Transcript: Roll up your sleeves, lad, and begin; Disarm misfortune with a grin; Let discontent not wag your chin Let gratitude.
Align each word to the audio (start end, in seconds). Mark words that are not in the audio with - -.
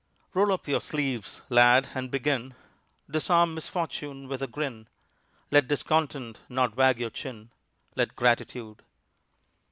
Roll 0.33 0.51
up 0.51 0.67
your 0.67 0.81
sleeves, 0.81 1.43
lad, 1.47 1.89
and 1.93 2.09
begin; 2.09 2.55
Disarm 3.07 3.53
misfortune 3.53 4.27
with 4.27 4.41
a 4.41 4.47
grin; 4.47 4.87
Let 5.51 5.67
discontent 5.67 6.39
not 6.49 6.75
wag 6.75 6.99
your 6.99 7.11
chin 7.11 7.51
Let 7.95 8.15
gratitude. 8.15 8.81